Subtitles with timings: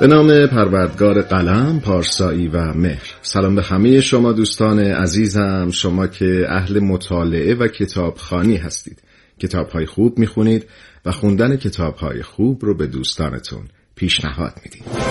[0.00, 3.14] به نام پروردگار قلم، پارسایی و مهر.
[3.22, 9.02] سلام به همه شما دوستان عزیزم شما که اهل مطالعه و کتابخانی هستید.
[9.38, 10.66] کتابهای خوب می‌خونید
[11.06, 13.62] و خوندن کتابهای خوب رو به دوستانتون
[13.94, 15.07] پیشنهاد می‌دید.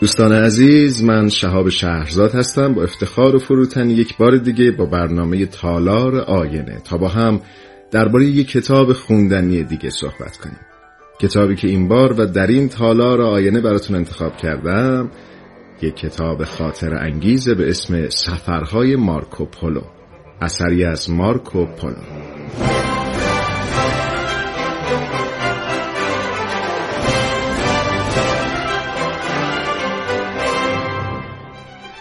[0.00, 2.74] دوستان عزیز من شهاب شهرزاد هستم.
[2.74, 7.40] با افتخار و فروتنی یک بار دیگه با برنامه تالار آینه تا با هم
[7.90, 10.60] درباره یک کتاب خوندنی دیگه صحبت کنیم.
[11.20, 15.10] کتابی که این بار و در این تالار آینه براتون انتخاب کردم.
[15.82, 19.82] یک کتاب خاطر انگیزه به اسم سفرهای مارکو پولو
[20.40, 21.96] اثری از مارکو پولو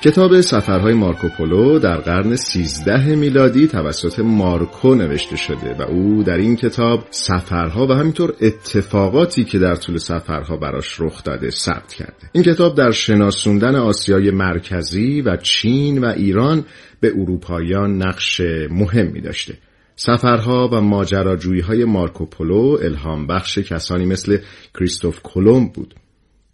[0.03, 6.55] کتاب سفرهای مارکوپولو در قرن 13 میلادی توسط مارکو نوشته شده و او در این
[6.55, 12.29] کتاب سفرها و همینطور اتفاقاتی که در طول سفرها براش رخ داده ثبت کرده.
[12.31, 16.65] این کتاب در شناسوندن آسیای مرکزی و چین و ایران
[16.99, 19.57] به اروپاییان نقش مهمی داشته
[19.95, 24.37] سفرها و ماجراجویی های مارکوپولو الهام بخش کسانی مثل
[24.79, 25.95] کریستوف کلمب بود.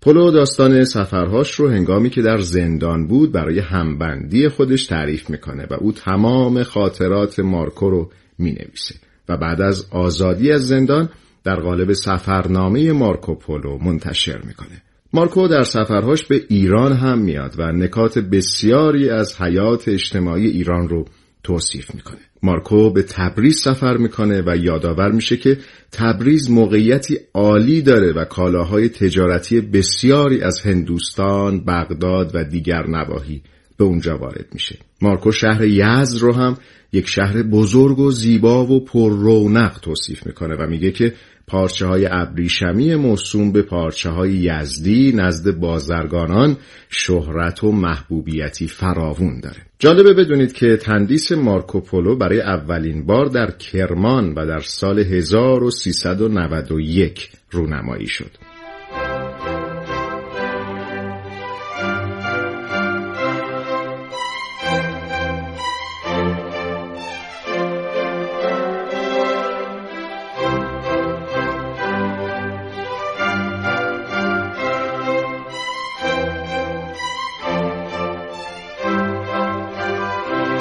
[0.05, 5.73] پولو داستان سفرهاش رو هنگامی که در زندان بود برای همبندی خودش تعریف می‌کنه و
[5.73, 8.95] او تمام خاطرات مارکو رو می‌نویسه
[9.29, 11.09] و بعد از آزادی از زندان
[11.44, 14.81] در قالب سفرنامه مارکو پولو منتشر می‌کنه.
[15.13, 21.05] مارکو در سفرهاش به ایران هم میاد و نکات بسیاری از حیات اجتماعی ایران رو
[21.44, 22.21] توصیف می‌کنه.
[22.45, 25.57] مارکو به تبریز سفر می‌کنه و یادآور میشه که
[25.91, 33.41] تبریز موقعیتی عالی داره و کالاهای تجارتی بسیاری از هندوستان، بغداد و دیگر نواحی
[33.78, 34.78] به اونجا وارد میشه.
[35.01, 36.57] مارکو شهر یزد رو هم
[36.95, 41.13] یک شهر بزرگ و زیبا و پر رونق توصیف می‌کنه و میگه که
[41.47, 46.57] پارچه های ابریشمی موسوم به پارچه های یزدی نزد بازرگانان
[46.89, 49.61] شهرت و محبوبیتی فراوون داره.
[49.79, 58.07] جالبه بدونید که تندیس مارکوپولو برای اولین بار در کرمان و در سال 1391 رونمایی
[58.07, 58.54] شد.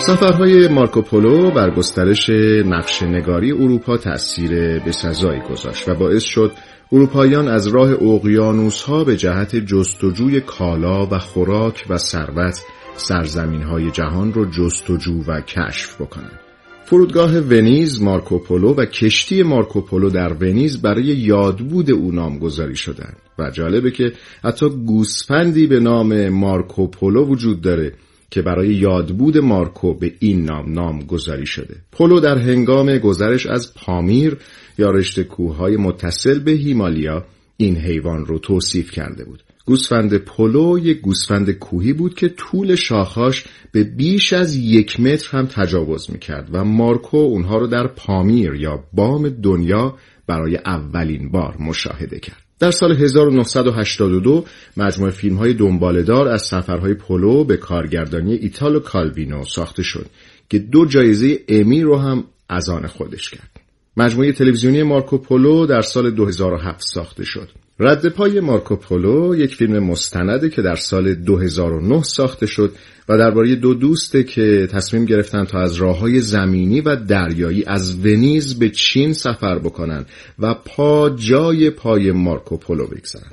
[0.06, 2.30] سفرهای مارکوپولو بر گسترش
[2.66, 6.52] نقش نگاری اروپا تأثیر بسزایی گذاشت و باعث شد
[6.92, 12.60] اروپاییان از راه اقیانوس ها به جهت جستجوی کالا و خوراک و ثروت
[12.96, 16.40] سرزمین های جهان رو جستجو و کشف بکنند.
[16.84, 23.90] فرودگاه ونیز مارکوپولو و کشتی مارکوپولو در ونیز برای یادبود او نامگذاری شدند و جالبه
[23.90, 24.12] که
[24.44, 27.92] حتی گوسفندی به نام مارکوپولو وجود داره
[28.34, 31.76] که برای یادبود مارکو به این نام نام گذاری شده.
[31.92, 34.36] پولو در هنگام گذرش از پامیر
[34.78, 37.24] یا رشته کوههای متصل به هیمالیا
[37.56, 39.42] این حیوان رو توصیف کرده بود.
[39.66, 45.46] گوسفند پولو یک گوسفند کوهی بود که طول شاخاش به بیش از یک متر هم
[45.46, 52.18] تجاوز می‌کرد و مارکو اونها رو در پامیر یا بام دنیا برای اولین بار مشاهده
[52.18, 52.43] کرد.
[52.58, 54.44] در سال 1982
[54.76, 60.06] مجموعه فیلم های دنبالدار از سفرهای پولو به کارگردانی ایتالو کالوینو ساخته شد
[60.48, 63.50] که دو جایزه امی رو هم از آن خودش کرد.
[63.96, 67.48] مجموعه تلویزیونی مارکو پولو در سال 2007 ساخته شد.
[67.80, 72.72] رد پای مارکو پولو یک فیلم مستنده که در سال 2009 ساخته شد
[73.08, 78.06] و درباره دو دوسته که تصمیم گرفتن تا از راه های زمینی و دریایی از
[78.06, 80.04] ونیز به چین سفر بکنن
[80.38, 83.30] و پا جای پای مارکو پولو بگذارن.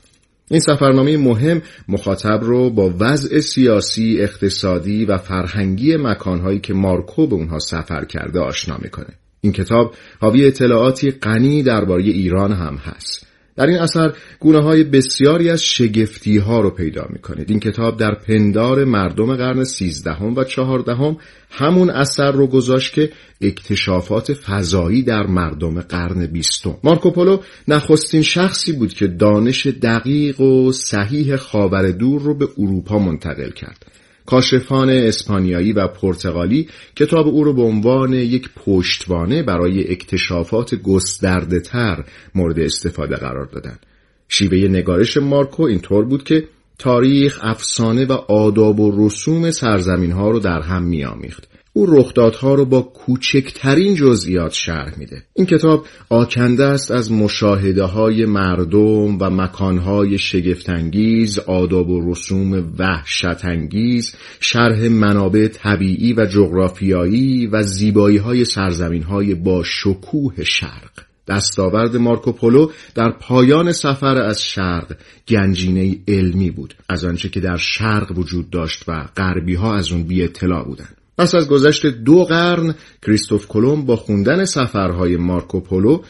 [0.51, 7.35] این سفرنامه مهم مخاطب رو با وضع سیاسی، اقتصادی و فرهنگی مکانهایی که مارکو به
[7.35, 9.13] اونها سفر کرده آشنا می‌کنه.
[9.41, 13.30] این کتاب حاوی اطلاعاتی غنی درباره ایران هم هست.
[13.55, 17.49] در این اثر گونه های بسیاری از شگفتی ها رو پیدا می کنید.
[17.49, 21.17] این کتاب در پندار مردم قرن سیزدهم و چهاردهم
[21.49, 23.11] همون اثر رو گذاشت که
[23.41, 26.77] اکتشافات فضایی در مردم قرن بیستم.
[26.83, 33.49] مارکوپولو نخستین شخصی بود که دانش دقیق و صحیح خاور دور رو به اروپا منتقل
[33.49, 34.00] کرد.
[34.25, 42.03] کاشفان اسپانیایی و پرتغالی کتاب او را به عنوان یک پشتوانه برای اکتشافات گسترده تر
[42.35, 43.85] مورد استفاده قرار دادند.
[44.27, 46.47] شیوه نگارش مارکو اینطور بود که
[46.77, 51.50] تاریخ، افسانه و آداب و رسوم سرزمین ها رو در هم میآمیخت.
[51.73, 55.23] او رخدادها رو با کوچکترین جزئیات شرح میده.
[55.33, 64.15] این کتاب آکنده است از مشاهده های مردم و مکانهای شگفتانگیز، آداب و رسوم وحشتانگیز،
[64.39, 70.91] شرح منابع طبیعی و جغرافیایی و زیبایی های سرزمین های با شکوه شرق.
[71.27, 74.97] دستاورد مارکوپولو در پایان سفر از شرق
[75.27, 80.03] گنجینه علمی بود از آنچه که در شرق وجود داشت و غربی ها از اون
[80.03, 81.00] بی اطلاع بودند.
[81.17, 86.01] پس از گذشت دو قرن کریستوف کلم با خوندن سفرهای مارکوپولو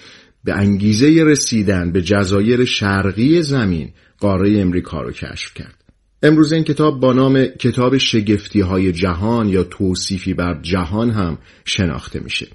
[0.44, 3.89] به انگیزه رسیدن به جزایر شرقی زمین
[4.19, 5.75] قاره امریکا را کشف کرد.
[6.24, 12.19] امروز این کتاب با نام کتاب شگفتی های جهان یا توصیفی بر جهان هم شناخته
[12.19, 12.48] میشه.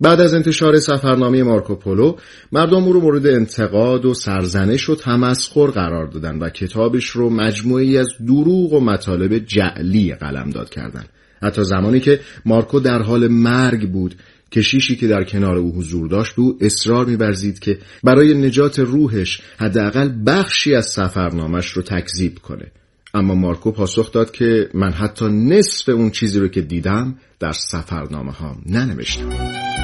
[0.00, 2.16] بعد از انتشار سفرنامه مارکوپولو
[2.52, 7.98] مردم او رو مورد انتقاد و سرزنش و تمسخر قرار دادن و کتابش رو مجموعی
[7.98, 11.08] از دروغ و مطالب جعلی قلمداد کردند.
[11.44, 14.14] حتی زمانی که مارکو در حال مرگ بود
[14.52, 20.10] کشیشی که در کنار او حضور داشت او اصرار میورزید که برای نجات روحش حداقل
[20.26, 22.72] بخشی از سفرنامش رو تکذیب کنه.
[23.14, 28.32] اما مارکو پاسخ داد که من حتی نصف اون چیزی رو که دیدم در سفرنامه
[28.32, 29.83] ها ننوشتم.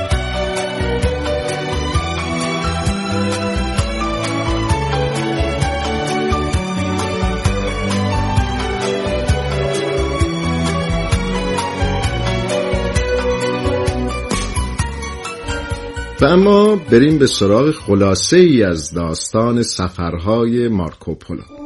[16.21, 21.60] و اما بریم به سراغ خلاصه ای از داستان سفرهای مارکوپولو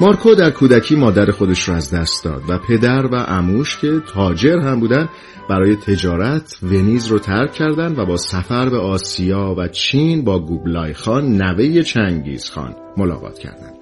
[0.00, 4.58] مارکو در کودکی مادر خودش را از دست داد و پدر و اموش که تاجر
[4.58, 5.08] هم بودن
[5.50, 10.94] برای تجارت ونیز رو ترک کردند و با سفر به آسیا و چین با گوبلای
[10.94, 13.77] خان نوه چنگیز خان ملاقات کردند.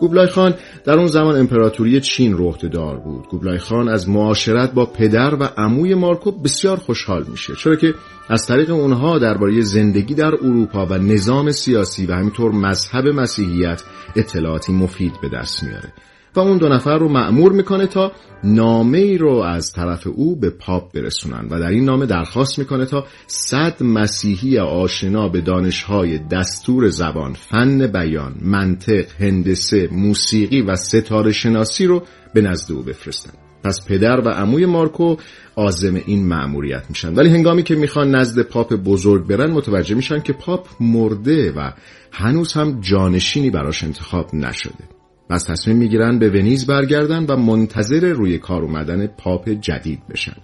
[0.00, 0.54] گوبلای خان
[0.84, 3.28] در اون زمان امپراتوری چین رو دار بود.
[3.28, 7.94] گوبلای خان از معاشرت با پدر و عموی مارکو بسیار خوشحال میشه چرا که
[8.28, 13.82] از طریق اونها درباره زندگی در اروپا و نظام سیاسی و همینطور مذهب مسیحیت
[14.16, 15.92] اطلاعاتی مفید به دست میاره
[16.36, 18.12] و اون دو نفر رو معمور می‌کنه تا
[18.44, 22.86] نامه ای رو از طرف او به پاپ برسونن و در این نامه درخواست می‌کنه
[22.86, 31.32] تا صد مسیحی آشنا به دانشهای دستور زبان، فن بیان، منطق، هندسه، موسیقی و ستاره
[31.32, 32.02] شناسی رو
[32.34, 33.32] به نزد او بفرستن.
[33.64, 35.16] پس پدر و عموی مارکو
[35.56, 40.32] آزم این مأموریت میشن ولی هنگامی که می‌خوان نزد پاپ بزرگ برن متوجه میشن که
[40.32, 41.70] پاپ مرده و
[42.12, 44.99] هنوز هم جانشینی براش انتخاب نشده
[45.30, 50.36] پس تصمیم می‌گیرن به ونیز برگردن و منتظر روی کار اومدن پاپ جدید بشن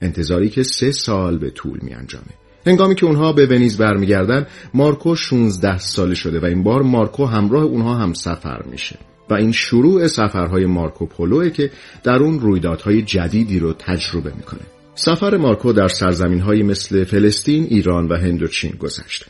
[0.00, 2.26] انتظاری که سه سال به طول می انجامه.
[2.66, 7.64] هنگامی که اونها به ونیز برمیگردن مارکو 16 ساله شده و این بار مارکو همراه
[7.64, 8.98] اونها هم سفر میشه
[9.30, 11.70] و این شروع سفرهای مارکو پولوه که
[12.04, 14.60] در اون رویدادهای جدیدی رو تجربه می‌کنه
[14.94, 19.26] سفر مارکو در سرزمین های مثل فلسطین، ایران و هند و چین گذشت.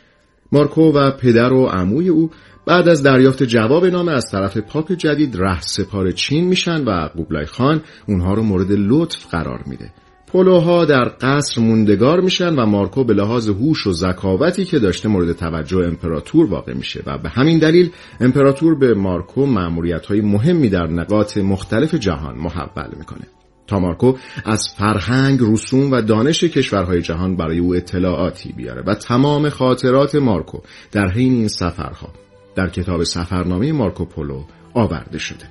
[0.53, 2.31] مارکو و پدر و عموی او
[2.67, 7.47] بعد از دریافت جواب نامه از طرف پاپ جدید ره سپار چین میشن و قوبلای
[7.47, 9.91] خان اونها رو مورد لطف قرار میده.
[10.27, 15.33] پولوها در قصر موندگار میشن و مارکو به لحاظ هوش و ذکاوتی که داشته مورد
[15.33, 17.91] توجه امپراتور واقع میشه و به همین دلیل
[18.21, 23.25] امپراتور به مارکو معمولیت های مهمی در نقاط مختلف جهان محول می‌کنه.
[23.67, 29.49] تا مارکو از فرهنگ، رسوم و دانش کشورهای جهان برای او اطلاعاتی بیاره و تمام
[29.49, 30.59] خاطرات مارکو
[30.93, 32.09] در حین این سفرها
[32.57, 34.45] در کتاب سفرنامه مارکو پولو
[34.75, 35.45] آورده شده.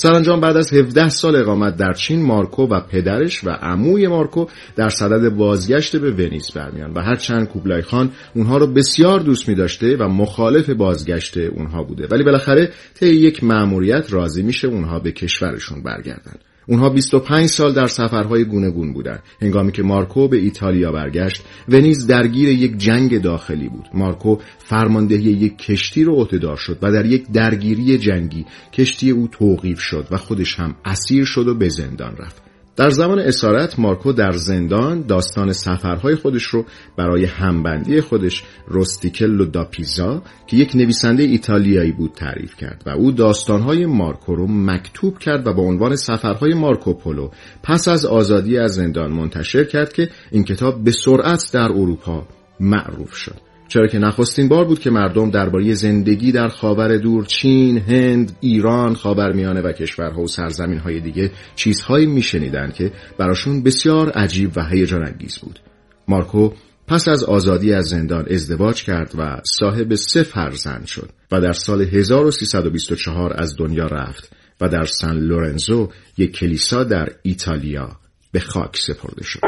[0.00, 4.88] سرانجام بعد از 17 سال اقامت در چین مارکو و پدرش و عموی مارکو در
[4.88, 9.96] صدد بازگشت به ونیز برمیان و هرچند کوبلای خان اونها رو بسیار دوست می داشته
[9.96, 15.82] و مخالف بازگشت اونها بوده ولی بالاخره طی یک مأموریت راضی میشه اونها به کشورشون
[15.82, 16.34] برگردن
[16.68, 19.22] اونها 25 سال در سفرهای گوناگون بودند.
[19.42, 23.88] هنگامی که مارکو به ایتالیا برگشت، ونیز درگیر یک جنگ داخلی بود.
[23.94, 29.80] مارکو فرماندهی یک کشتی رو عهدهدار شد و در یک درگیری جنگی کشتی او توقیف
[29.80, 32.47] شد و خودش هم اسیر شد و به زندان رفت.
[32.78, 36.64] در زمان اسارت مارکو در زندان داستان سفرهای خودش رو
[36.96, 42.82] برای همبندی خودش روستیکلو دا پیزا که یک نویسنده ایتالیایی بود تعریف کرد.
[42.86, 47.30] و او داستانهای مارکو رو مکتوب کرد و با عنوان سفرهای مارکو پولو
[47.62, 52.26] پس از آزادی از زندان منتشر کرد که این کتاب به سرعت در اروپا
[52.60, 53.47] معروف شد.
[53.68, 58.94] چرا که نخستین بار بود که مردم درباره زندگی در خاور دور چین، هند، ایران،
[58.94, 65.38] خاورمیانه و کشورها و سرزمینهای دیگه چیزهایی میشنیدند که براشون بسیار عجیب و هیجان انگیز
[65.38, 65.60] بود.
[66.08, 66.50] مارکو
[66.86, 71.82] پس از آزادی از زندان ازدواج کرد و صاحب سه فرزند شد و در سال
[71.82, 77.96] 1324 از دنیا رفت و در سان لورنزو یک کلیسا در ایتالیا
[78.32, 79.40] به خاک سپرده شد.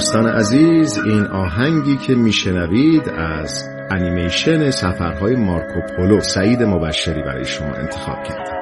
[0.00, 7.74] دوستان عزیز این آهنگی که میشنوید از انیمیشن سفرهای مارکو پولو سعید مبشری برای شما
[7.74, 8.59] انتخاب کرده.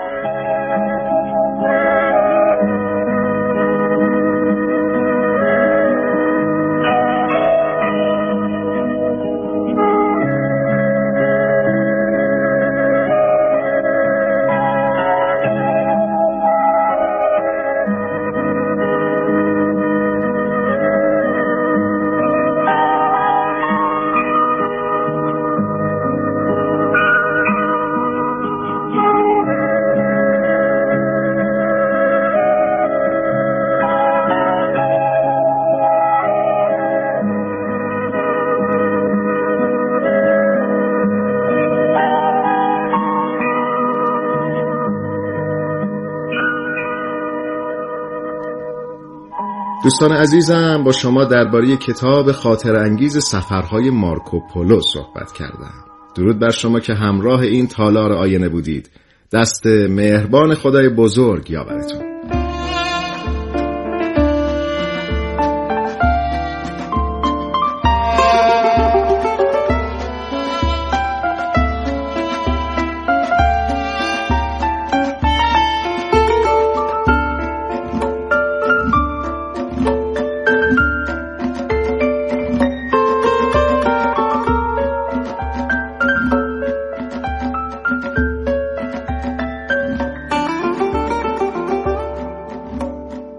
[49.85, 55.75] دوستان عزیزم با شما درباره کتاب خاطر انگیز سفرهای مارکو پولو صحبت کردم.
[56.15, 58.91] درود بر شما که همراه این تالار آینه بودید.
[59.33, 62.08] دست مهربان خدای بزرگ یاورتون